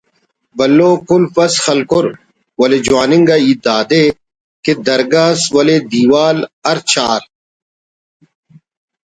[0.57, 2.05] بھلو قلف اس خلکر
[2.59, 4.03] ولے جوان انگا ہیت دادے
[4.63, 7.21] کہ درگہ ئس ولے دیوال ہرچار